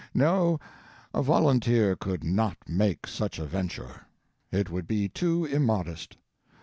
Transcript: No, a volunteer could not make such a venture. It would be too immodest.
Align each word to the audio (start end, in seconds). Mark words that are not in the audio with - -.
No, 0.15 0.59
a 1.13 1.21
volunteer 1.21 1.95
could 1.95 2.23
not 2.23 2.57
make 2.67 3.05
such 3.05 3.37
a 3.37 3.45
venture. 3.45 4.07
It 4.51 4.71
would 4.71 4.87
be 4.87 5.07
too 5.07 5.45
immodest. 5.45 6.17